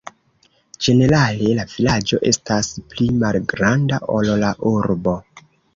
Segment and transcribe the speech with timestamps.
[0.85, 5.21] Ĝenerale la vilaĝo estas pli malgranda, ol la urbo.